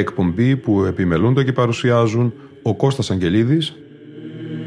εκπομπή 0.00 0.56
που 0.56 0.84
επιμελούνται 0.84 1.44
και 1.44 1.52
παρουσιάζουν 1.52 2.32
ο 2.62 2.76
Κώστας 2.76 3.10
Αγγελίδης 3.10 3.74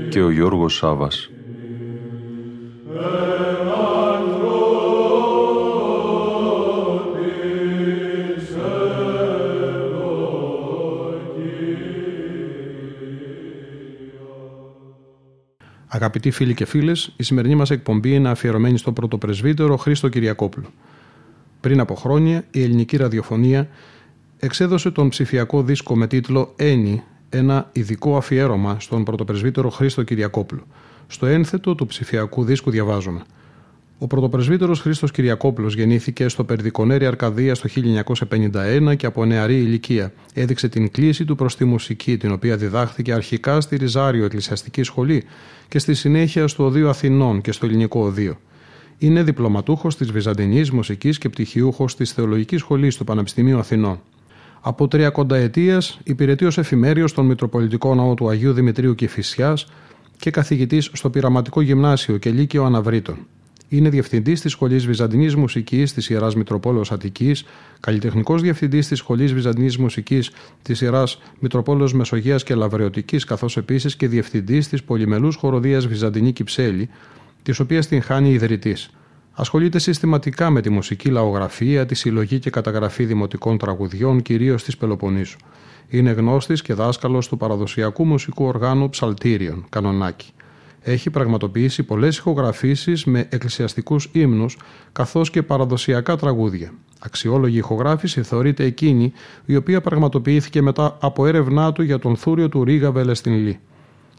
και 0.09 0.21
ο 0.21 0.29
Γιώργος 0.29 0.75
Σάβας. 0.75 1.29
Αγαπητοί 15.87 16.31
φίλοι 16.31 16.53
και 16.53 16.65
φίλες, 16.65 17.13
η 17.17 17.23
σημερινή 17.23 17.55
μας 17.55 17.69
εκπομπή 17.69 18.13
είναι 18.13 18.29
αφιερωμένη 18.29 18.77
στο 18.77 18.91
πρωτοπρεσβύτερο 18.91 19.77
Χρήστο 19.77 20.09
Κυριακόπουλο. 20.09 20.67
Πριν 21.59 21.79
από 21.79 21.95
χρόνια, 21.95 22.43
η 22.51 22.63
ελληνική 22.63 22.97
ραδιοφωνία 22.97 23.67
εξέδωσε 24.43 24.91
τον 24.91 25.09
ψηφιακό 25.09 25.63
δίσκο 25.63 25.95
με 25.95 26.07
τίτλο 26.07 26.53
«Ένι», 26.55 27.03
ένα 27.29 27.69
ειδικό 27.71 28.17
αφιέρωμα 28.17 28.79
στον 28.79 29.03
πρωτοπρεσβύτερο 29.03 29.69
Χρήστο 29.69 30.03
Κυριακόπουλο. 30.03 30.61
Στο 31.07 31.25
ένθετο 31.25 31.75
του 31.75 31.85
ψηφιακού 31.85 32.43
δίσκου 32.43 32.69
διαβάζουμε. 32.69 33.21
Ο 33.97 34.07
πρωτοπρεσβύτερος 34.07 34.79
Χρήστος 34.79 35.11
Κυριακόπουλος 35.11 35.75
γεννήθηκε 35.75 36.27
στο 36.27 36.43
Περδικονέρι 36.43 37.05
Αρκαδία 37.05 37.55
το 37.55 37.69
1951 38.19 38.95
και 38.97 39.05
από 39.05 39.25
νεαρή 39.25 39.55
ηλικία 39.55 40.13
έδειξε 40.33 40.67
την 40.67 40.91
κλίση 40.91 41.25
του 41.25 41.35
προς 41.35 41.55
τη 41.55 41.65
μουσική, 41.65 42.17
την 42.17 42.31
οποία 42.31 42.57
διδάχθηκε 42.57 43.13
αρχικά 43.13 43.61
στη 43.61 43.75
Ριζάριο 43.75 44.25
Εκκλησιαστική 44.25 44.83
Σχολή 44.83 45.23
και 45.67 45.79
στη 45.79 45.93
συνέχεια 45.93 46.47
στο 46.47 46.65
Οδείο 46.65 46.89
Αθηνών 46.89 47.41
και 47.41 47.51
στο 47.51 47.65
Ελληνικό 47.65 48.05
Οδείο. 48.05 48.37
Είναι 48.97 49.23
διπλωματούχος 49.23 49.97
της 49.97 50.11
Βυζαντινής 50.11 50.71
Μουσικής 50.71 51.17
και 51.17 51.29
πτυχιούχος 51.29 51.95
της 51.95 52.11
Θεολογικής 52.11 52.59
Σχολής 52.59 52.95
του 52.95 53.03
Πανεπιστημίου 53.03 53.59
Αθηνών. 53.59 53.99
Από 54.65 54.87
τριακονταετία 54.87 55.81
υπηρετεί 56.03 56.45
ως 56.45 56.57
εφημέριο 56.57 57.07
στον 57.07 57.25
Μητροπολιτικό 57.25 57.95
Ναό 57.95 58.13
του 58.13 58.29
Αγίου 58.29 58.53
Δημητρίου 58.53 58.95
Κηφισιάς 58.95 59.67
και 60.17 60.31
καθηγητής 60.31 60.89
στο 60.93 61.09
Πειραματικό 61.09 61.61
Γυμνάσιο 61.61 62.17
και 62.17 62.29
Λύκειο 62.29 62.63
Αναβρίτων. 62.63 63.17
Είναι 63.69 63.89
διευθυντής 63.89 64.41
της 64.41 64.51
Σχολής 64.51 64.85
Βυζαντινής 64.85 65.35
Μουσικής 65.35 65.93
της 65.93 66.09
Ιεράς 66.09 66.35
Μητροπόλεως 66.35 66.91
Αττικής, 66.91 67.45
καλλιτεχνικός 67.79 68.41
διευθυντής 68.41 68.87
της 68.87 68.97
Σχολής 68.97 69.33
Βυζαντινής 69.33 69.77
Μουσικής 69.77 70.31
της 70.61 70.81
Ιεράς 70.81 71.21
Μητροπόλεως 71.39 71.93
Μεσογείας 71.93 72.43
και 72.43 72.55
Λαβρεωτικής, 72.55 73.23
καθώς 73.23 73.57
επίσης 73.57 73.95
και 73.95 74.07
διευθυντής 74.07 74.67
της 74.67 74.83
Πολυμελούς 74.83 75.35
Χοροδίας 75.35 75.87
Βυζαντινή 75.87 76.31
Κυψέλη, 76.31 76.89
της 77.43 77.59
οποίας 77.59 77.87
την 77.87 78.01
χάνει 78.01 78.33
ιδρυτής. 78.33 78.89
Ασχολείται 79.35 79.79
συστηματικά 79.79 80.49
με 80.49 80.61
τη 80.61 80.69
μουσική 80.69 81.09
λαογραφία, 81.09 81.85
τη 81.85 81.95
συλλογή 81.95 82.39
και 82.39 82.49
καταγραφή 82.49 83.05
δημοτικών 83.05 83.57
τραγουδιών, 83.57 84.21
κυρίως 84.21 84.63
της 84.63 84.77
Πελοποννήσου. 84.77 85.37
Είναι 85.87 86.11
γνώστης 86.11 86.61
και 86.61 86.73
δάσκαλος 86.73 87.27
του 87.27 87.37
παραδοσιακού 87.37 88.05
μουσικού 88.05 88.45
οργάνου 88.45 88.89
Ψαλτήριων, 88.89 89.65
Κανονάκη. 89.69 90.31
Έχει 90.81 91.09
πραγματοποιήσει 91.09 91.83
πολλές 91.83 92.17
ηχογραφήσεις 92.17 93.05
με 93.05 93.27
εκκλησιαστικούς 93.29 94.09
ύμνους 94.11 94.57
καθώς 94.91 95.29
και 95.29 95.43
παραδοσιακά 95.43 96.15
τραγούδια. 96.15 96.73
Αξιόλογη 96.99 97.57
ηχογράφηση 97.57 98.23
θεωρείται 98.23 98.63
εκείνη 98.63 99.11
η 99.45 99.55
οποία 99.55 99.81
πραγματοποιήθηκε 99.81 100.61
μετά 100.61 100.97
από 101.01 101.25
έρευνά 101.25 101.71
του 101.71 101.81
για 101.81 101.99
τον 101.99 102.15
θούριο 102.15 102.49
του 102.49 102.63
Ρίγα 102.63 102.91
Βελεστινλή. 102.91 103.59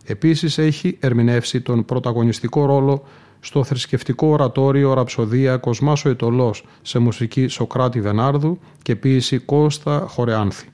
Επίσης 0.04 0.58
έχει 0.58 0.96
ερμηνεύσει 1.00 1.60
τον 1.60 1.84
πρωταγωνιστικό 1.84 2.66
ρόλο 2.66 3.04
στο 3.44 3.64
θρησκευτικό 3.64 4.26
ορατόριο 4.26 4.92
Ραψοδία 4.92 5.56
Κοσμάσο 5.56 6.08
Ετολός 6.08 6.64
σε 6.82 6.98
μουσική 6.98 7.46
Σοκράτη 7.46 8.00
Βενάρδου 8.00 8.58
και 8.82 8.96
ποίηση 8.96 9.38
Κώστα 9.38 10.06
Χορεάνθη. 10.08 10.68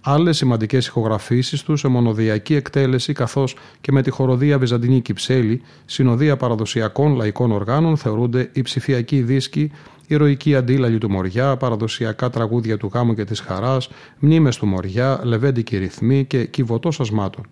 Άλλες 0.00 0.36
σημαντικές 0.36 0.86
ηχογραφήσεις 0.86 1.62
του 1.62 1.76
σε 1.76 1.88
μονοδιακή 1.88 2.54
εκτέλεση 2.54 3.12
καθώς 3.12 3.56
και 3.80 3.92
με 3.92 4.02
τη 4.02 4.10
χοροδία 4.10 4.58
Βυζαντινή 4.58 5.00
Κυψέλη, 5.00 5.62
συνοδεία 5.84 6.36
παραδοσιακών 6.36 7.14
λαϊκών 7.14 7.52
οργάνων 7.52 7.96
θεωρούνται 7.96 8.50
η 8.52 8.62
ψηφιακή 8.62 9.22
δίσκη, 9.22 9.72
ηρωική 10.06 10.54
αντίλαλη 10.54 10.98
του 10.98 11.10
Μοριά, 11.10 11.56
παραδοσιακά 11.56 12.30
τραγούδια 12.30 12.76
του 12.76 12.90
γάμου 12.94 13.14
και 13.14 13.24
της 13.24 13.40
χαράς, 13.40 13.88
μνήμες 14.18 14.56
του 14.56 14.66
Μοριά, 14.66 15.20
λεβέντικη 15.22 15.76
ρυθμή 15.76 16.24
και 16.24 16.46
κυβωτό 16.46 16.90
ασμάτων 16.98 17.46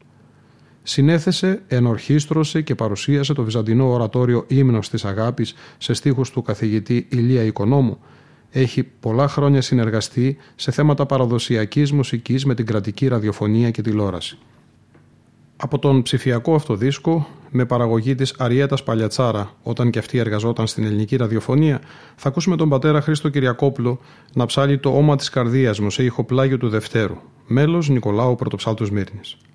συνέθεσε, 0.86 1.62
ενορχίστρωσε 1.68 2.60
και 2.60 2.74
παρουσίασε 2.74 3.32
το 3.32 3.42
βυζαντινό 3.42 3.92
ορατόριο 3.92 4.44
ύμνος 4.48 4.88
της 4.88 5.04
αγάπης 5.04 5.54
σε 5.78 5.92
στίχους 5.92 6.30
του 6.30 6.42
καθηγητή 6.42 7.06
Ηλία 7.10 7.42
Οικονόμου. 7.42 7.98
Έχει 8.50 8.82
πολλά 8.82 9.28
χρόνια 9.28 9.60
συνεργαστεί 9.60 10.36
σε 10.54 10.70
θέματα 10.70 11.06
παραδοσιακής 11.06 11.92
μουσικής 11.92 12.44
με 12.44 12.54
την 12.54 12.66
κρατική 12.66 13.08
ραδιοφωνία 13.08 13.70
και 13.70 13.82
τηλεόραση. 13.82 14.38
Από 15.56 15.78
τον 15.78 16.02
ψηφιακό 16.02 16.54
αυτοδίσκο, 16.54 17.28
με 17.50 17.64
παραγωγή 17.64 18.14
της 18.14 18.34
Αριέτας 18.38 18.82
Παλιατσάρα, 18.82 19.54
όταν 19.62 19.90
και 19.90 19.98
αυτή 19.98 20.18
εργαζόταν 20.18 20.66
στην 20.66 20.84
ελληνική 20.84 21.16
ραδιοφωνία, 21.16 21.80
θα 22.16 22.28
ακούσουμε 22.28 22.56
τον 22.56 22.68
πατέρα 22.68 23.00
Χρήστο 23.00 23.28
Κυριακόπουλο 23.28 24.00
να 24.34 24.46
ψάλει 24.46 24.78
το 24.78 24.96
«Όμα 24.96 25.16
της 25.16 25.28
καρδίας 25.28 25.78
μου» 25.80 25.90
σε 25.90 26.04
ηχοπλάγιο 26.04 26.58
του 26.58 26.68
Δευτέρου, 26.68 27.16
μέλος 27.46 27.88
Νικολάου 27.88 28.34
Πρωτοψάλτου 28.34 28.92
Μύρνης. 28.92 29.36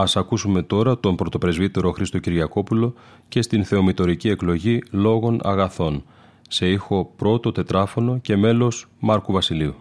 Ας 0.00 0.16
ακούσουμε 0.16 0.62
τώρα 0.62 0.98
τον 0.98 1.16
πρωτοπρεσβύτερο 1.16 1.92
Χρήστο 1.92 2.18
Κυριακόπουλο 2.18 2.94
και 3.28 3.42
στην 3.42 3.64
θεομητορική 3.64 4.28
εκλογή 4.28 4.82
λόγων 4.90 5.40
αγαθών, 5.42 6.04
σε 6.48 6.68
ήχο 6.68 7.12
πρώτο 7.16 7.52
τετράφωνο 7.52 8.18
και 8.18 8.36
μέλος 8.36 8.86
Μάρκου 8.98 9.32
Βασιλείου. 9.32 9.74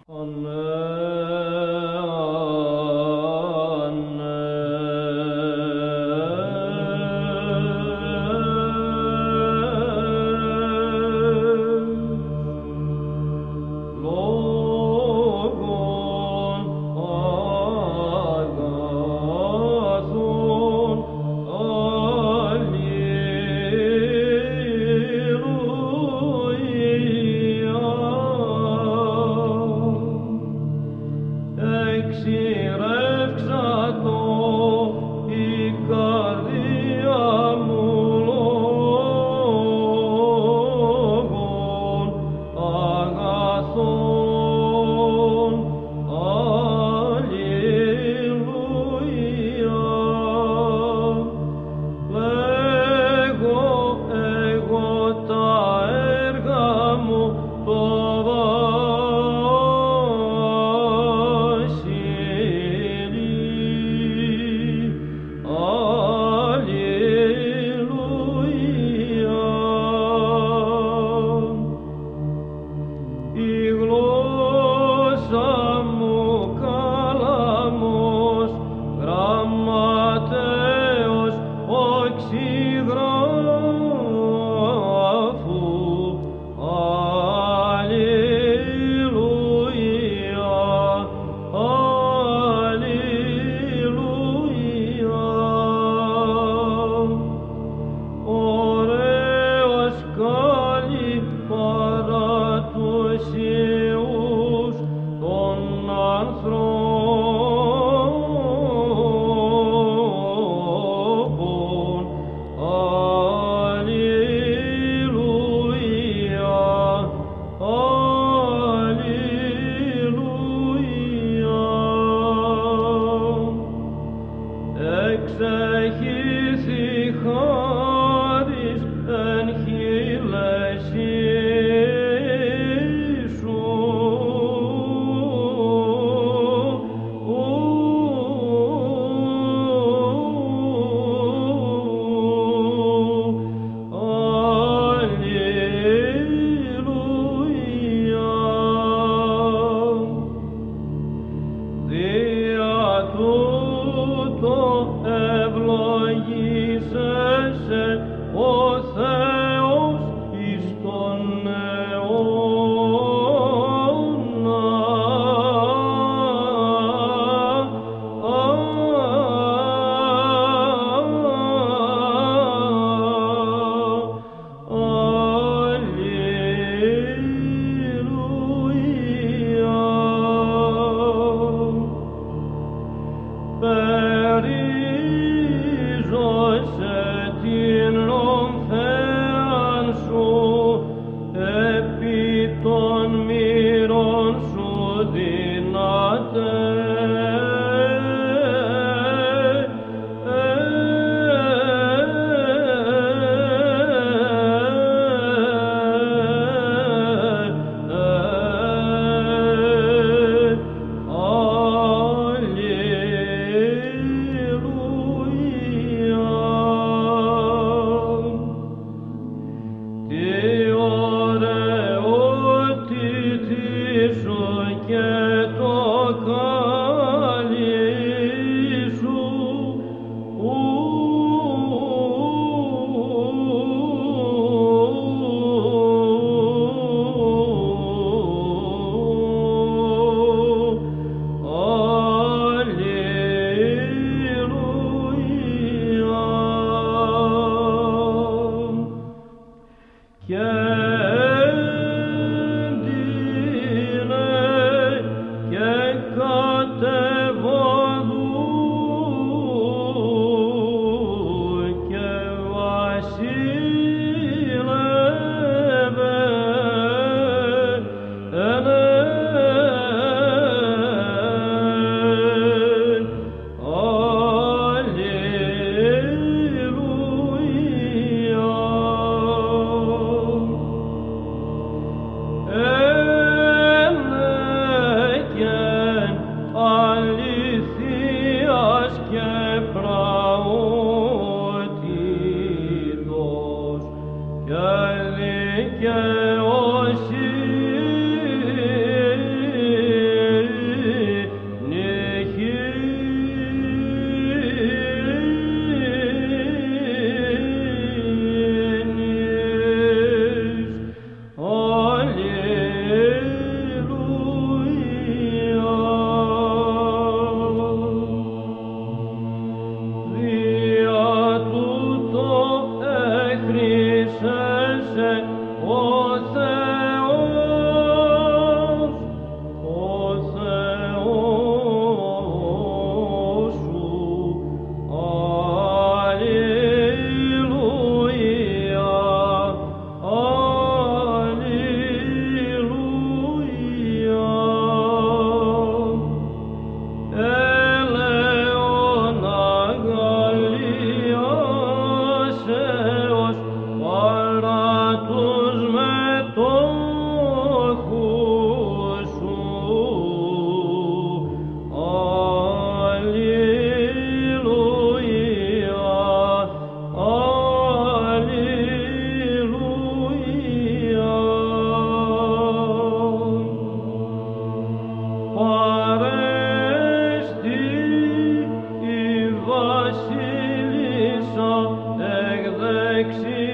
Rosa 381.39 382.35
exexit. 382.35 383.48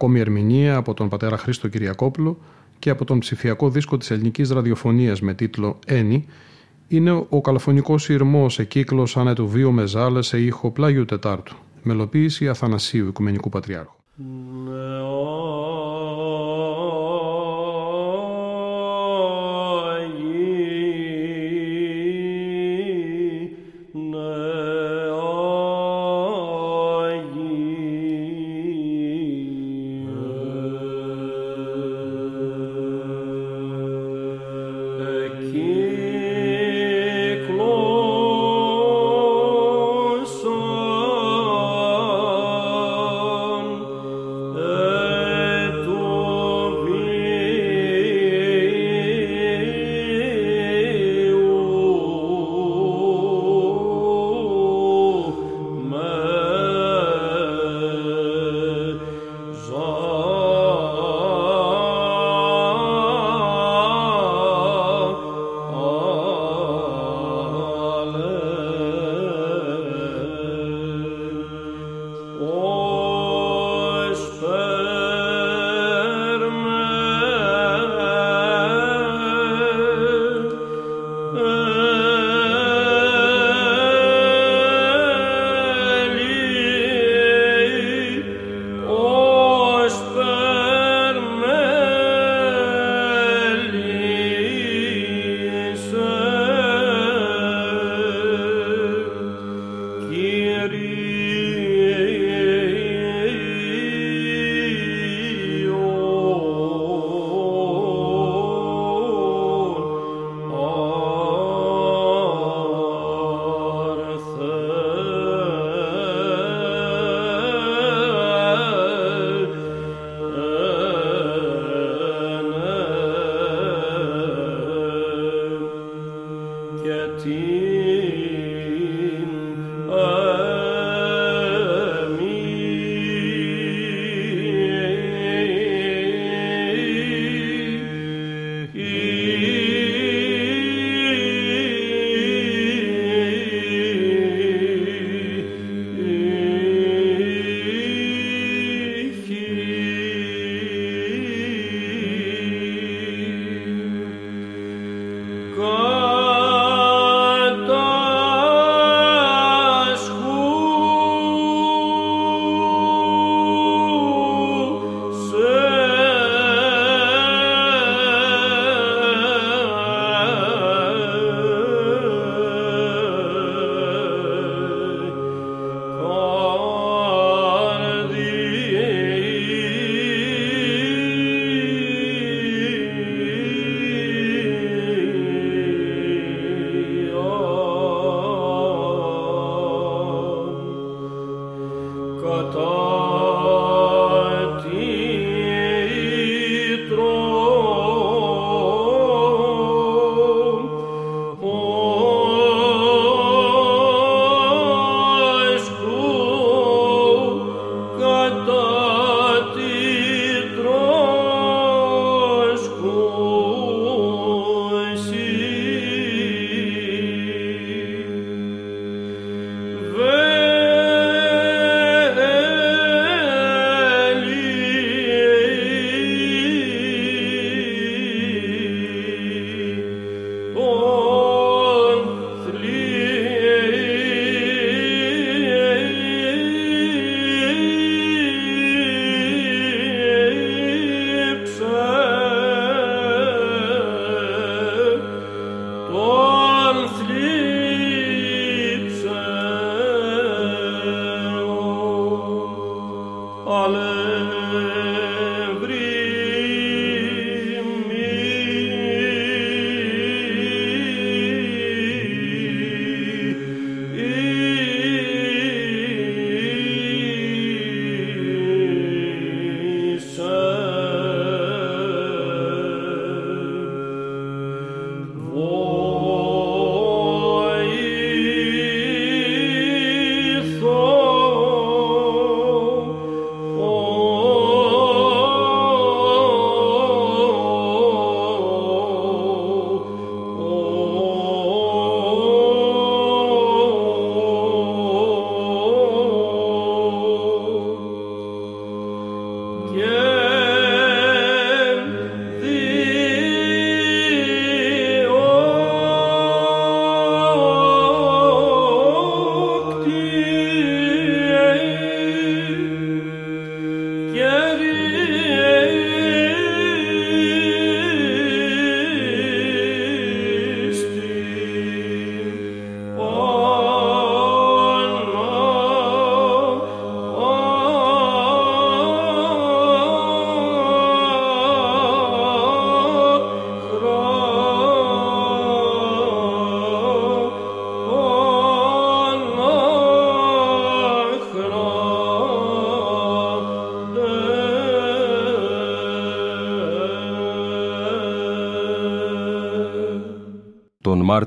ακόμη 0.00 0.20
ερμηνεία 0.20 0.76
από 0.76 0.94
τον 0.94 1.08
πατέρα 1.08 1.36
Χρήστο 1.36 1.68
Κυριακόπουλο 1.68 2.38
και 2.78 2.90
από 2.90 3.04
τον 3.04 3.18
ψηφιακό 3.18 3.70
δίσκο 3.70 3.96
της 3.96 4.10
ελληνικής 4.10 4.50
ραδιοφωνίας 4.50 5.20
με 5.20 5.34
τίτλο 5.34 5.78
«Ένι» 5.86 6.26
είναι 6.88 7.26
ο 7.28 7.40
καλαφωνικός 7.40 8.08
ηρμός 8.08 8.54
σε 8.54 8.64
κύκλο 8.64 9.06
σαν 9.06 9.34
του 9.34 9.48
βίου 9.48 9.72
μεζάλε 9.72 10.22
σε 10.22 10.40
ήχο 10.40 10.70
Πλάγιου 10.70 11.04
Τετάρτου, 11.04 11.56
μελοποίηση 11.82 12.48
Αθανασίου 12.48 13.06
Οικουμενικού 13.06 13.48
Πατριάρχου. 13.48 13.94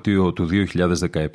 Μάρτιο 0.05 0.33
του 0.33 0.47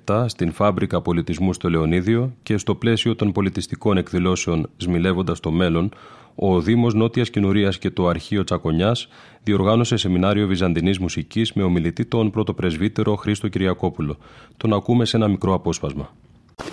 2017 0.07 0.25
στην 0.29 0.53
Φάμπρικα 0.53 1.01
Πολιτισμού 1.01 1.53
στο 1.53 1.71
Λεωνίδιο 1.71 2.33
και 2.43 2.57
στο 2.57 2.75
πλαίσιο 2.75 3.17
των 3.17 3.33
πολιτιστικών 3.33 3.97
εκδηλώσεων 3.97 4.71
Σμιλεύοντας 4.77 5.41
το 5.41 5.51
Μέλλον, 5.51 5.95
ο 6.35 6.61
Δήμος 6.61 6.95
Νότιας 6.95 7.31
Κοινουρίας 7.31 7.79
και 7.79 7.91
το 7.91 8.09
Αρχείο 8.09 8.45
Τσακονιάς 8.45 9.09
διοργάνωσε 9.43 9.97
σεμινάριο 9.97 10.47
Βυζαντινής 10.47 10.99
Μουσικής 10.99 11.53
με 11.53 11.63
ομιλητή 11.63 12.05
τον 12.05 12.31
πρωτοπρεσβύτερο 12.31 13.15
Χρήστο 13.15 13.49
Κυριακόπουλο. 13.49 14.19
Τον 14.57 14.73
ακούμε 14.73 15.05
σε 15.05 15.17
ένα 15.17 15.29
μικρό 15.29 15.55
απόσπασμα. 15.55 16.15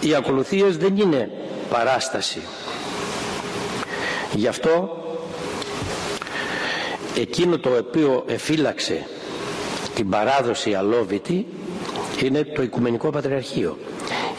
Οι 0.01 0.15
ακολουθίες 0.15 0.77
δεν 0.77 0.97
είναι 0.97 1.29
παράσταση. 1.69 2.39
Γι' 4.36 4.47
αυτό 4.47 4.97
εκείνο 7.17 7.58
το 7.58 7.69
οποίο 7.69 8.23
εφύλαξε 8.27 9.08
την 9.95 10.10
παράδοση 10.10 10.73
αλόβητη 10.73 11.45
είναι 12.23 12.43
το 12.43 12.62
Οικουμενικό 12.62 13.10
Πατριαρχείο 13.10 13.78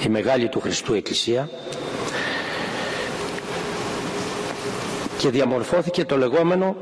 η 0.04 0.08
Μεγάλη 0.08 0.48
του 0.48 0.60
Χριστού 0.60 0.94
Εκκλησία. 0.94 1.48
Και 5.18 5.30
διαμορφώθηκε 5.30 6.04
το 6.04 6.16
λεγόμενο 6.16 6.76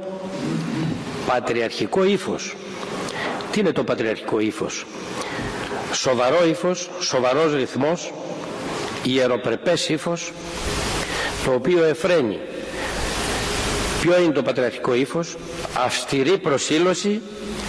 πατριαρχικό 1.27 2.05
ύφος. 2.05 2.57
Τι 3.51 3.61
είναι 3.61 3.73
το 3.73 3.85
πατριαρχικό 3.85 4.41
ύφος; 4.41 4.87
Σοβαρό 5.93 6.47
ύφος, 6.47 6.91
σοβαρός 7.01 7.55
ρυθμός 7.55 8.13
ιεροπρεπές 9.03 9.89
ύφος 9.89 10.33
το 11.45 11.53
οποίο 11.53 11.85
εφραίνει. 11.85 12.39
Ποιο 14.01 14.21
είναι 14.23 14.33
το 14.33 14.43
πατριαρχικό 14.43 14.95
ύφος; 14.95 15.37
Αυστηρή 15.85 16.39
προσήλωση 16.39 17.21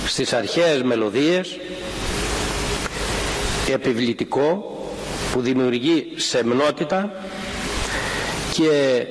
στις 0.08 0.34
αρχαίες 0.34 0.82
μελωδίες 0.84 1.58
επιβλητικό 3.74 4.78
που 5.34 5.42
δημιουργεί 5.42 6.08
σεμνότητα 6.16 7.12
και 8.54 9.06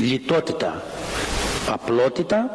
λιτότητα. 0.00 0.82
Απλότητα 1.70 2.50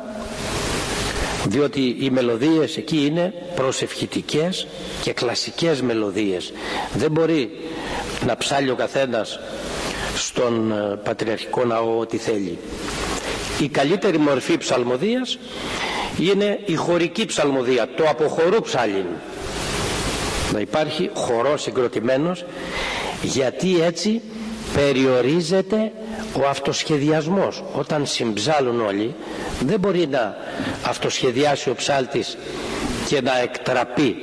διότι 1.48 1.96
οι 2.00 2.10
μελωδίες 2.10 2.78
εκεί 2.78 3.06
είναι 3.06 3.34
προσευχητικές 3.56 4.68
και 5.02 5.14
κλασικές 5.14 5.82
μελωδίες. 5.82 6.54
Δεν 6.94 7.12
μπορεί 7.12 7.50
να 8.26 8.38
ψάλει 8.38 8.70
ο 8.70 8.76
καθένας 8.76 9.40
στον 10.16 10.72
ε, 10.72 10.96
πατριαρχικό 11.04 11.66
ναό 11.66 12.00
ό,τι 12.00 12.18
θέλει. 12.18 12.58
Η 13.62 13.68
καλύτερη 13.68 14.18
μορφή 14.18 14.58
ψαλμοδίας 14.58 15.38
είναι 16.20 16.60
η 16.66 16.76
χωρική 16.76 17.26
ψαλμοδία, 17.26 17.88
το 17.96 18.04
αποχωρού 18.10 18.62
ψάλιν. 18.62 19.06
Να 20.54 20.60
υπάρχει 20.60 21.10
χορός 21.14 21.62
συγκροτημένος 21.62 22.46
γιατί 23.22 23.82
έτσι 23.82 24.22
περιορίζεται 24.74 25.92
ο 26.34 26.48
αυτοσχεδιασμός. 26.50 27.64
Όταν 27.74 28.06
συμψάλουν 28.06 28.82
όλοι 28.82 29.16
δεν 29.66 29.80
μπορεί 29.80 30.08
να 30.08 30.38
αυτοσχεδιάσει 30.84 31.70
ο 31.70 31.76
ψάλτης 31.76 32.38
και 33.08 33.22
να 33.22 33.40
εκτραπεί, 33.40 34.16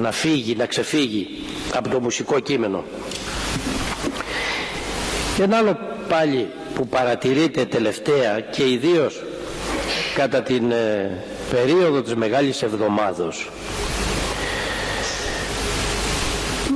να 0.00 0.12
φύγει, 0.12 0.54
να 0.54 0.66
ξεφύγει 0.66 1.28
από 1.74 1.88
το 1.88 2.00
μουσικό 2.00 2.40
κείμενο. 2.40 2.84
Και 5.36 5.42
ένα 5.42 5.56
άλλο 5.56 5.78
πάλι 6.08 6.48
που 6.74 6.86
παρατηρείται 6.88 7.64
τελευταία 7.64 8.40
και 8.40 8.70
ιδίως 8.70 9.22
κατά 10.14 10.42
την 10.42 10.70
ε, 10.70 11.10
περίοδο 11.50 12.02
της 12.02 12.14
Μεγάλης 12.14 12.62
Εβδομάδος 12.62 13.50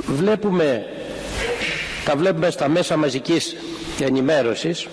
βλέπουμε 0.07 0.85
τα 2.05 2.15
βλέπουμε 2.15 2.49
στα 2.49 2.67
μέσα 2.67 2.97
μαζικής 2.97 3.55
ενημέρωσης 3.99 4.87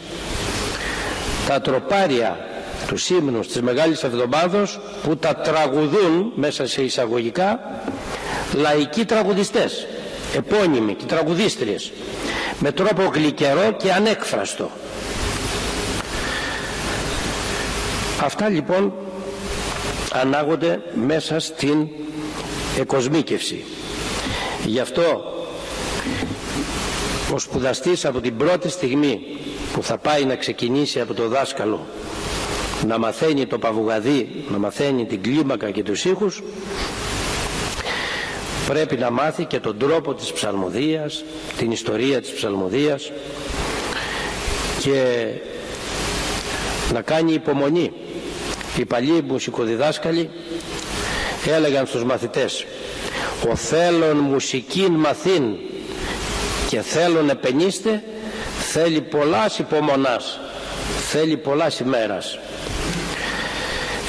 τα 1.48 1.60
τροπάρια 1.60 2.38
του 2.86 2.96
σύμνους 2.96 3.46
της 3.46 3.62
Μεγάλης 3.62 4.02
Εβδομάδος 4.02 4.80
που 5.02 5.16
τα 5.16 5.34
τραγουδούν 5.36 6.32
μέσα 6.34 6.66
σε 6.66 6.82
εισαγωγικά 6.82 7.60
λαϊκοί 8.52 9.04
τραγουδιστές 9.04 9.86
επώνυμοι 10.36 10.94
και 10.94 11.04
τραγουδίστριες 11.04 11.92
με 12.58 12.72
τρόπο 12.72 13.02
γλυκερό 13.14 13.72
και 13.76 13.92
ανέκφραστο 13.92 14.70
Αυτά 18.24 18.48
λοιπόν 18.48 18.92
ανάγονται 20.12 20.80
μέσα 21.06 21.40
στην 21.40 21.88
εκοσμίκευση. 22.78 23.64
Γι' 24.66 24.80
αυτό 24.80 25.24
ο 27.34 27.38
σπουδαστής 27.38 28.04
από 28.04 28.20
την 28.20 28.36
πρώτη 28.36 28.68
στιγμή 28.68 29.20
που 29.72 29.82
θα 29.82 29.98
πάει 29.98 30.24
να 30.24 30.36
ξεκινήσει 30.36 31.00
από 31.00 31.14
το 31.14 31.28
δάσκαλο 31.28 31.86
να 32.86 32.98
μαθαίνει 32.98 33.46
το 33.46 33.58
παβουγαδί, 33.58 34.44
να 34.50 34.58
μαθαίνει 34.58 35.04
την 35.06 35.22
κλίμακα 35.22 35.70
και 35.70 35.82
τους 35.82 36.04
ήχους 36.04 36.42
πρέπει 38.66 38.96
να 38.96 39.10
μάθει 39.10 39.44
και 39.44 39.60
τον 39.60 39.78
τρόπο 39.78 40.14
της 40.14 40.32
ψαλμοδίας, 40.32 41.24
την 41.58 41.70
ιστορία 41.70 42.20
της 42.20 42.30
ψαλμοδίας 42.30 43.12
και 44.80 45.26
να 46.92 47.00
κάνει 47.02 47.32
υπομονή. 47.32 47.92
Οι 48.78 48.84
παλιοί 48.84 49.24
μουσικοδιδάσκαλοι 49.28 50.30
έλεγαν 51.56 51.86
στους 51.86 52.04
μαθητές 52.04 52.64
ο 53.50 53.56
θέλων 53.56 54.16
μουσικήν 54.16 54.92
μαθήν. 54.92 55.42
Και 56.68 56.80
θέλων 56.80 57.28
επενίστε 57.30 58.02
θέλει 58.72 59.00
πολλάς 59.00 59.58
υπομονάς 59.58 60.38
θέλει 61.16 61.36
πολλάς 61.36 61.78
ημέρας. 61.80 62.38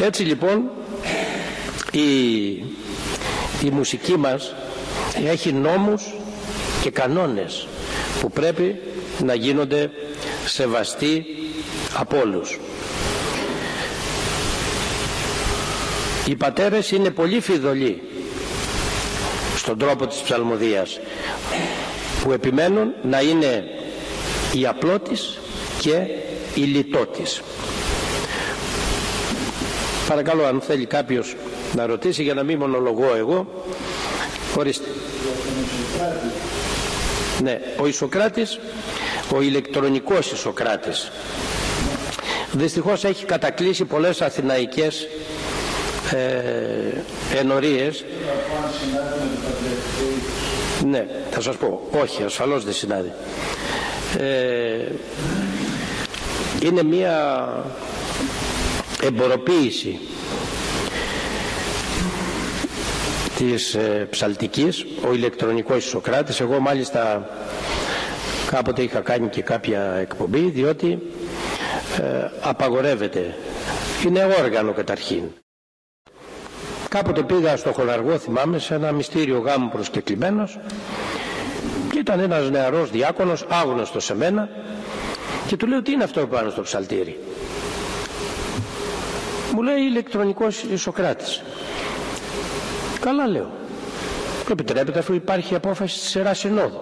Έτσι 0.02 0.24
λοιπόν 0.24 0.70
η, 1.92 2.08
η 3.66 3.70
μουσική 3.72 4.18
μας 4.18 4.54
έχει 5.26 5.54
νόμους 5.54 6.14
και 6.82 6.90
κανόνες 6.90 7.68
που 8.22 8.30
πρέπει 8.32 8.80
να 9.24 9.34
γίνονται 9.34 9.90
σεβαστοί 10.46 11.26
από 11.94 12.20
όλους. 12.20 12.60
Οι 16.28 16.36
πατέρες 16.36 16.92
είναι 16.92 17.10
πολύ 17.10 17.40
φιδωλοί 17.40 18.02
στον 19.66 19.78
τρόπο 19.78 20.08
της 20.08 20.18
ψαλμοδίας 20.20 21.00
που 22.24 22.32
επιμένουν 22.32 22.94
να 23.04 23.22
είναι 23.22 23.64
η 24.54 24.66
απλότης 24.68 25.40
και 25.80 26.08
η 26.56 26.62
λιτότης. 26.62 27.42
Παρακαλώ 30.08 30.46
αν 30.46 30.62
θέλει 30.62 30.86
κάποιος 30.86 31.36
να 31.76 31.86
ρωτήσει 31.86 32.24
για 32.24 32.34
να 32.34 32.44
μην 32.44 32.58
μονολογώ 32.58 33.16
εγώ. 33.16 33.64
Ορίστε. 34.58 34.88
Ναι, 37.44 37.60
ο 37.80 37.88
Ισοκράτης, 37.88 38.60
ο 39.36 39.42
ηλεκτρονικός 39.42 40.32
Ισοκράτης. 40.32 41.12
Δυστυχώς 42.52 43.04
έχει 43.04 43.26
κατακλείσει 43.26 43.86
πολλές 43.86 44.22
αθηναϊκές 44.22 45.08
ε, 46.14 47.38
ενορίες. 47.40 48.06
Ναι 50.86 51.06
θα 51.36 51.42
σας 51.42 51.56
πω. 51.58 51.82
Όχι 52.02 52.24
ασφαλώς 52.24 52.64
δεν 52.64 52.74
συνάδει. 52.74 53.12
Ε, 54.18 54.92
είναι 56.64 56.84
μια 56.84 57.48
εμποροποίηση 59.02 60.00
της 63.38 63.74
ε, 63.74 64.08
ψαλτικής 64.10 64.86
ο 65.10 65.14
ηλεκτρονικός 65.14 65.84
Σοκράτης. 65.84 66.40
Εγώ 66.40 66.60
μάλιστα 66.60 67.30
κάποτε 68.52 68.82
είχα 68.82 69.00
κάνει 69.00 69.28
και 69.28 69.42
κάποια 69.42 69.82
εκπομπή 70.02 70.50
διότι 70.50 71.00
ε, 72.02 72.30
απαγορεύεται. 72.42 73.36
Είναι 74.06 74.36
όργανο 74.42 74.74
καταρχήν 74.74 75.24
Κάποτε 76.96 77.24
πήγα 77.24 77.58
στο 77.58 77.72
χολαργό, 77.72 78.18
θυμάμαι, 78.18 78.60
σε 78.60 78.74
ένα 78.74 78.92
μυστήριο 78.92 79.40
γάμο 79.40 79.70
προσκεκλημένος 79.74 80.58
και 81.92 82.00
ήταν 82.00 82.20
ένας 82.20 82.50
νεαρός 82.50 82.92
διάκονος, 82.92 83.46
άγνωστος 83.50 84.06
σε 84.06 84.16
μένα 84.16 84.50
και 85.48 85.58
του 85.58 85.68
λέω 85.68 85.82
τι 85.82 85.92
είναι 85.92 86.04
αυτό 86.04 86.28
πάνω 86.28 86.50
στο 86.50 86.62
ψαλτήρι; 86.62 87.20
Μου 89.54 89.62
λέει 89.62 89.82
ηλεκτρονικός 89.90 90.66
Σοκράτης. 90.76 91.42
Καλά 93.00 93.28
λέω. 93.28 93.52
Το 94.46 94.52
επιτρέπεται 94.52 95.00
αφού 95.00 95.14
υπάρχει 95.14 95.56
απόφαση 95.56 96.00
της 96.00 96.16
Ιεράς 96.16 96.40
Συνόδου. 96.40 96.82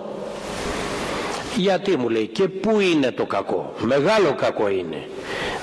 Γιατί 1.56 1.98
μου 1.98 2.10
λέει 2.10 2.28
και 2.28 2.48
πού 2.48 2.80
είναι 2.80 3.12
το 3.12 3.26
κακό; 3.26 3.74
Μεγάλο 3.80 4.34
κακό 4.36 4.70
είναι. 4.70 5.08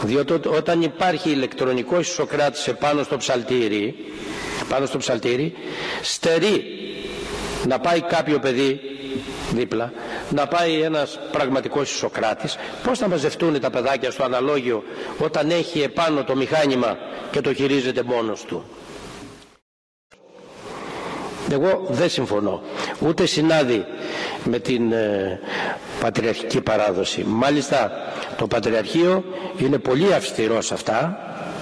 Διότι 0.03 0.33
όταν 0.33 0.83
υπάρχει 0.83 1.31
ηλεκτρονικός 1.31 2.07
Σοκράτης 2.07 2.69
επάνω 2.69 3.03
στο 3.03 3.17
ψαλτήρι 3.17 3.95
πάνω 4.69 4.87
στο 4.87 4.99
ψαλτήρι 4.99 5.55
στερεί 6.03 6.65
να 7.67 7.79
πάει 7.79 8.01
κάποιο 8.01 8.39
παιδί 8.39 8.81
δίπλα, 9.53 9.93
να 10.31 10.47
πάει 10.47 10.81
ένας 10.81 11.19
πραγματικός 11.33 11.89
Σοκράτης, 11.89 12.57
πώς 12.85 12.99
θα 12.99 13.09
μαζευτούν 13.09 13.61
τα 13.61 13.71
παιδάκια 13.71 14.11
στο 14.11 14.25
αναλόγιο 14.25 14.83
όταν 15.19 15.51
έχει 15.51 15.81
επάνω 15.83 16.25
το 16.25 16.37
μηχάνημα 16.37 16.99
και 17.31 17.41
το 17.41 17.55
χειρίζεται 17.55 18.03
μόνος 18.03 18.45
του; 18.45 18.65
Εγώ 21.53 21.87
δεν 21.91 22.09
συμφωνώ. 22.11 22.63
Ούτε 23.01 23.27
συνάδει 23.27 23.85
με 24.45 24.59
την 24.59 24.93
ε, 24.93 25.41
πατριαρχική 26.01 26.61
παράδοση. 26.61 27.25
Μάλιστα 27.27 27.93
το 28.37 28.47
Πατριαρχείο 28.47 29.25
είναι 29.59 29.79
πολύ 29.79 30.15
αυστηρό 30.15 30.61
σε 30.61 30.75
αυτά 30.75 31.19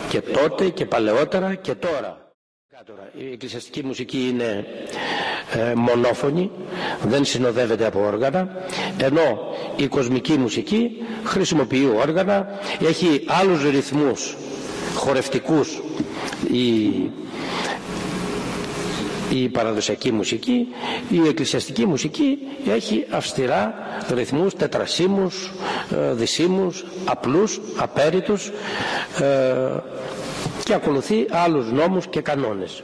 και 0.08 0.20
τότε 0.20 0.68
και 0.68 0.86
παλαιότερα 0.86 1.54
και 1.54 1.74
τώρα. 1.74 2.17
Η 3.18 3.32
εκκλησιαστική 3.32 3.84
μουσική 3.84 4.28
είναι 4.28 4.66
ε, 5.52 5.74
μονόφωνη, 5.74 6.50
δεν 7.02 7.24
συνοδεύεται 7.24 7.86
από 7.86 8.04
όργανα, 8.06 8.48
ενώ 8.98 9.54
η 9.76 9.86
κοσμική 9.86 10.32
μουσική 10.32 10.90
χρησιμοποιεί 11.24 11.88
όργανα, 11.96 12.48
έχει 12.88 13.24
άλλους 13.26 13.70
ρυθμούς 13.70 14.36
χορευτικούς 14.94 15.82
η, 16.52 16.76
η 19.30 19.48
παραδοσιακή 19.48 20.12
μουσική, 20.12 20.66
η 21.10 21.28
εκκλησιαστική 21.28 21.86
μουσική 21.86 22.38
έχει 22.68 23.06
αυστηρά 23.10 23.74
ρυθμούς, 24.14 24.54
τετρασίμους, 24.54 25.52
ε, 25.90 26.12
δυσίμους, 26.12 26.84
απλούς, 27.04 27.60
απέριτους 27.76 28.50
ε, 29.20 29.26
και 30.68 30.74
ακολουθεί 30.74 31.26
άλλους 31.30 31.72
νόμους 31.72 32.06
και 32.06 32.20
κανόνες. 32.20 32.82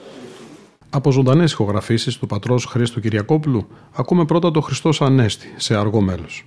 Από 0.91 1.12
ζωντανές 1.12 1.53
ηχογραφήσεις 1.53 2.16
του 2.16 2.26
πατρός 2.26 2.64
Χρήστου 2.64 3.01
Κυριακόπουλου, 3.01 3.68
ακούμε 3.95 4.24
πρώτα 4.24 4.51
το 4.51 4.61
Χριστό 4.61 4.91
Ανέστη 5.01 5.55
σε 5.57 5.76
αργό 5.76 6.01
μέλος. 6.01 6.45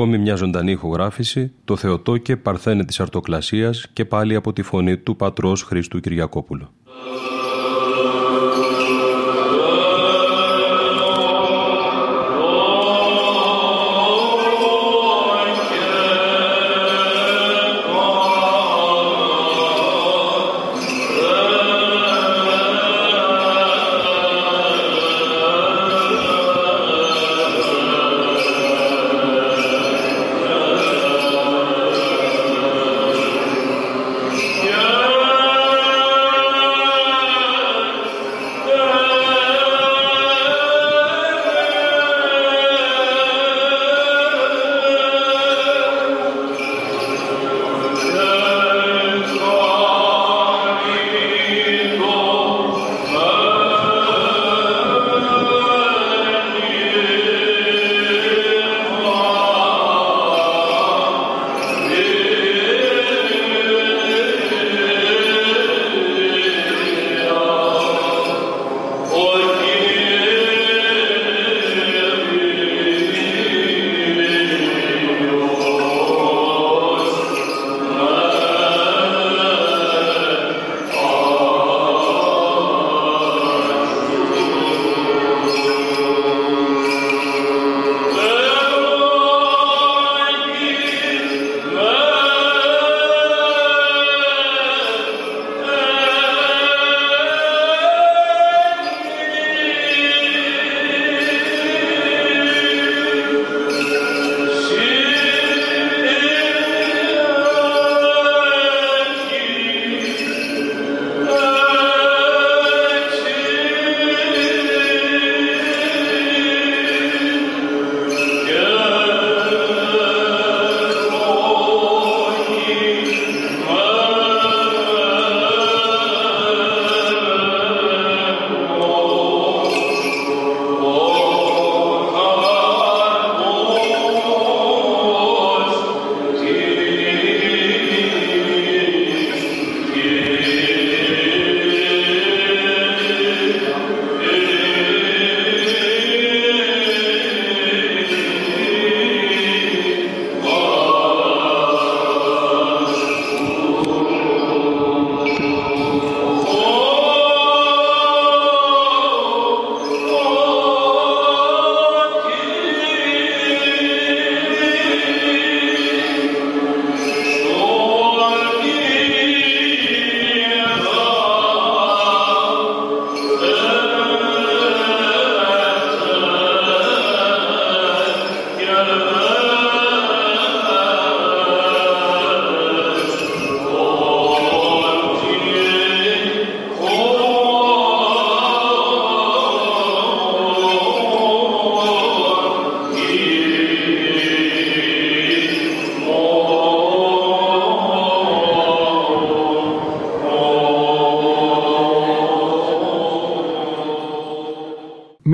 Ακόμη 0.00 0.18
μια 0.18 0.34
ζωντανή 0.34 0.72
ηχογράφηση, 0.72 1.52
το 1.64 1.76
Θεοτό 1.76 2.16
και 2.16 2.36
Παρθένε 2.36 2.84
της 2.84 3.00
Αρτοκλασίας 3.00 3.86
και 3.92 4.04
πάλι 4.04 4.34
από 4.34 4.52
τη 4.52 4.62
φωνή 4.62 4.96
του 4.96 5.16
πατρός 5.16 5.62
Χριστού 5.62 6.00
Κυριακόπουλου. 6.00 6.68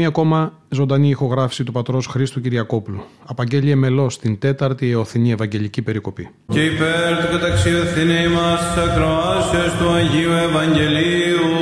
Μία 0.07 0.14
ακόμα 0.14 0.52
ζωντανή 0.68 1.09
ηχογράφηση 1.09 1.64
του 1.64 1.72
πατρός 1.72 2.07
Χρήστου 2.07 2.40
Κυριακόπουλου. 2.40 3.02
Απαγγέλει 3.26 3.70
εμελό 3.70 4.11
στην 4.11 4.38
τέταρτη 4.38 4.90
εωθινή 4.90 5.30
Ευαγγελική 5.30 5.82
Περικοπή. 5.82 6.28
Και 6.52 6.64
υπέρ 6.64 7.16
του 7.20 7.28
καταξιοθήνη 7.30 8.28
μας 8.28 8.76
ακροάσεως 8.76 9.72
του 9.78 9.88
Αγίου 9.90 10.32
Ευαγγελίου 10.48 11.54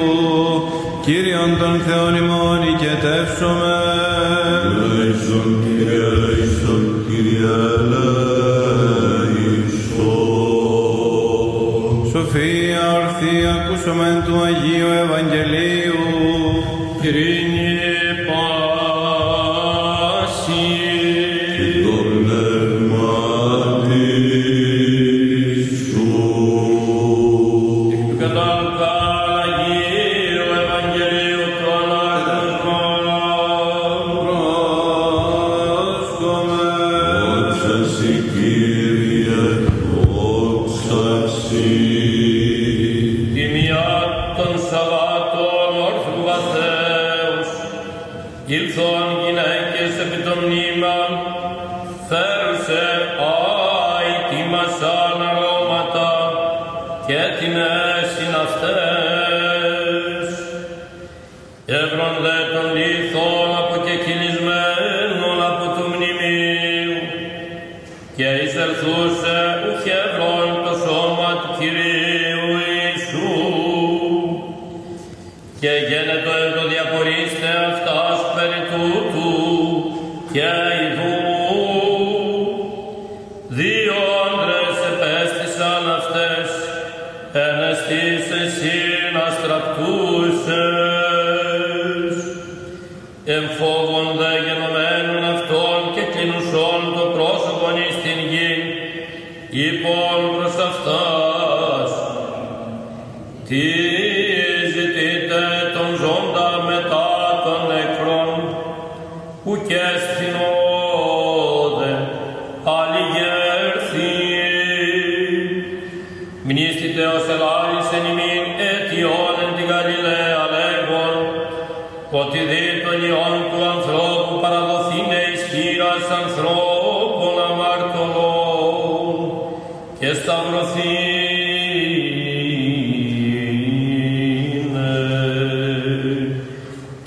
Κύριον 1.02 1.58
των 1.58 1.80
Θεών 1.80 2.14
ημών 2.14 2.62
οικετεύσομαι. 2.62 3.76
Λέησον 4.96 5.64
Κύριε, 5.64 6.08
λέησον 6.22 7.04
Κύριε, 7.06 7.56
λέησον. 7.90 8.24
Σοφία 12.10 12.84
ορθή 12.92 13.34
ακούσομεν 13.56 14.16
του 14.24 14.36
Αγίου 14.42 14.90
Ευαγγελίου. 15.04 16.02
Ειρήνη 17.06 17.83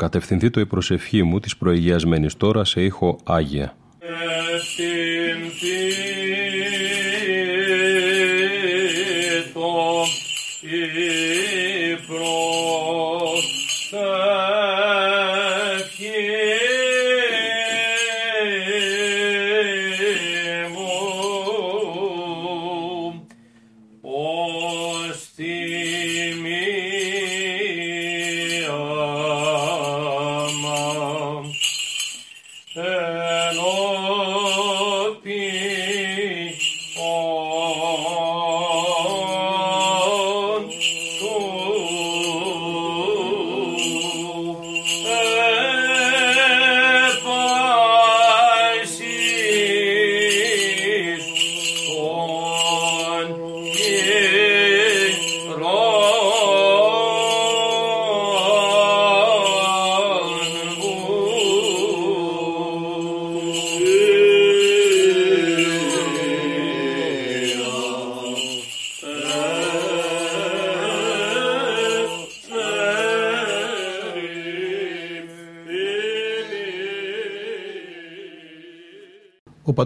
Το 0.08 0.14
κατευθυνθήτω 0.14 0.60
η 0.60 0.66
προσευχή 0.66 1.24
μου 1.24 1.40
της 1.40 1.58
προηγιασμένης 1.58 2.38
τώρα 2.38 2.66
σε 2.66 2.82
ήχο 2.82 3.20
Άγια. 3.24 3.76
Ως 4.56 4.80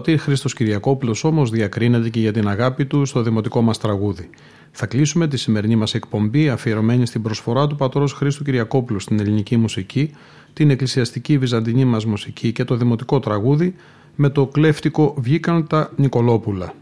πατήρ 0.02 0.20
Χρήστος 0.20 0.54
Κυριακόπουλος 0.54 1.24
όμως 1.24 1.50
διακρίνεται 1.50 2.08
και 2.08 2.20
για 2.20 2.32
την 2.32 2.48
αγάπη 2.48 2.86
του 2.86 3.04
στο 3.04 3.22
δημοτικό 3.22 3.62
μας 3.62 3.78
τραγούδι. 3.78 4.30
Θα 4.70 4.86
κλείσουμε 4.86 5.28
τη 5.28 5.36
σημερινή 5.36 5.76
μας 5.76 5.94
εκπομπή 5.94 6.48
αφιερωμένη 6.48 7.06
στην 7.06 7.22
προσφορά 7.22 7.66
του 7.66 7.76
πατρός 7.76 8.12
Χρήστου 8.12 8.44
Κυριακόπουλου 8.44 9.00
στην 9.00 9.20
ελληνική 9.20 9.56
μουσική, 9.56 10.10
την 10.52 10.70
εκκλησιαστική 10.70 11.38
βυζαντινή 11.38 11.84
μας 11.84 12.04
μουσική 12.04 12.52
και 12.52 12.64
το 12.64 12.76
δημοτικό 12.76 13.20
τραγούδι 13.20 13.74
με 14.16 14.28
το 14.28 14.46
κλέφτικο 14.46 15.14
Βγήκαν 15.18 15.66
τα 15.66 15.90
Νικολόπουλα. 15.96 16.74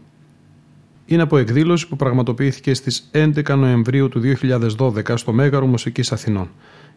Είναι 1.05 1.21
από 1.21 1.37
εκδήλωση 1.37 1.87
που 1.87 1.95
πραγματοποιήθηκε 1.95 2.73
στις 2.73 3.09
11 3.13 3.55
Νοεμβρίου 3.57 4.09
του 4.09 4.21
2012 4.77 5.13
στο 5.15 5.33
Μέγαρο 5.33 5.65
Μουσικής 5.65 6.11
Αθηνών. 6.11 6.49